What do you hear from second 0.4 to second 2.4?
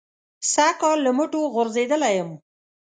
سږ کال له مټو غورځېدلی یم.